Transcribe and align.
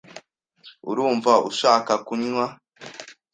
Urumva 0.89 1.31
ushaka 1.49 1.91
kunywa? 2.07 2.45